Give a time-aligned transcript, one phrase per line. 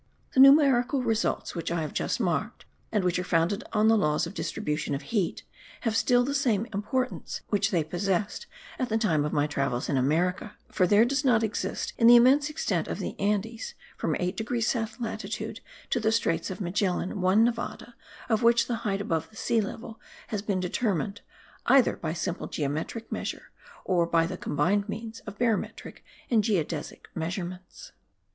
[0.33, 4.25] The numerical results which I have just marked and which are founded on the laws
[4.25, 5.43] of distribution of heat,
[5.81, 8.47] have still the same importance which they possessed
[8.79, 12.15] at the time of my travels in America; for there does not exist in the
[12.15, 15.59] immense extent of the Andes, from 8 degrees south latitude
[15.91, 17.93] to the Straits of Magellan, one Nevada
[18.27, 19.99] of which the height above the sea level
[20.29, 21.21] has been determined,
[21.67, 23.51] either by a simple geometric measure,
[23.85, 27.91] or by the combined means of barometric and geodesic measurements.